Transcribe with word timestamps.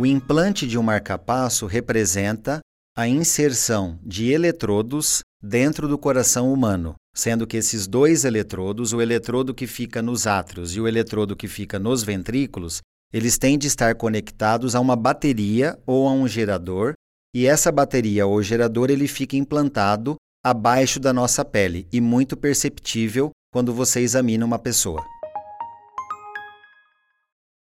O 0.00 0.06
implante 0.06 0.66
de 0.66 0.78
um 0.78 0.82
marcapasso 0.82 1.66
representa 1.66 2.60
a 2.96 3.06
inserção 3.06 3.98
de 4.02 4.30
eletrodos 4.30 5.20
dentro 5.42 5.86
do 5.86 5.98
coração 5.98 6.50
humano, 6.50 6.94
sendo 7.14 7.46
que 7.46 7.58
esses 7.58 7.86
dois 7.86 8.24
eletrodos, 8.24 8.94
o 8.94 9.02
eletrodo 9.02 9.52
que 9.52 9.66
fica 9.66 10.00
nos 10.00 10.26
átrios 10.26 10.74
e 10.74 10.80
o 10.80 10.88
eletrodo 10.88 11.36
que 11.36 11.46
fica 11.46 11.78
nos 11.78 12.02
ventrículos, 12.02 12.80
eles 13.12 13.36
têm 13.36 13.58
de 13.58 13.66
estar 13.66 13.94
conectados 13.94 14.74
a 14.74 14.80
uma 14.80 14.96
bateria 14.96 15.78
ou 15.84 16.08
a 16.08 16.12
um 16.12 16.26
gerador, 16.26 16.94
e 17.36 17.46
essa 17.46 17.70
bateria 17.70 18.26
ou 18.26 18.42
gerador 18.42 18.88
ele 18.88 19.06
fica 19.06 19.36
implantado 19.36 20.16
abaixo 20.42 20.98
da 20.98 21.12
nossa 21.12 21.44
pele 21.44 21.86
e 21.92 22.00
muito 22.00 22.38
perceptível 22.38 23.32
quando 23.52 23.74
você 23.74 24.00
examina 24.00 24.46
uma 24.46 24.58
pessoa. 24.58 25.04